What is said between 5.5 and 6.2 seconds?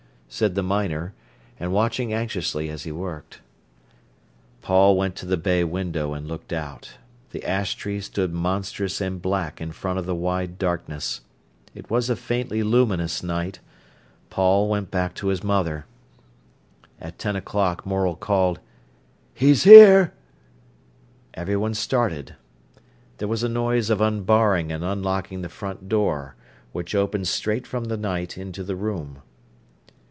window